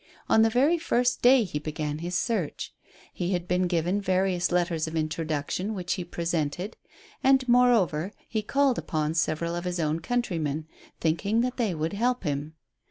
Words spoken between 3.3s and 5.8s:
had been given various letters of introduction,